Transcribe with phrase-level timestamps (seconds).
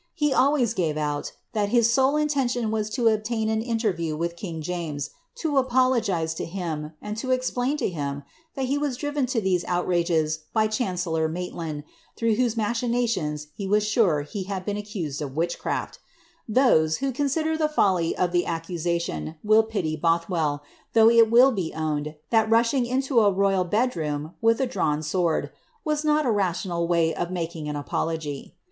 [0.15, 4.59] He always gare out, that his sole intention was to obtain an interview with king
[4.59, 8.23] James, to apologise to him, and to explain to him,
[8.55, 11.83] that he was driven to these outrages by chancellor Maitland,
[12.17, 15.99] through whose machinations he was sure he had been accused of witchcraft
[16.49, 20.63] Those, who consider the folly of the accusation, will pity Both well,
[20.93, 25.03] though it will be owned, that rushing into a royal bed room, with a drawn
[25.03, 25.51] sword,
[25.85, 28.55] was not a rational way of making an apology.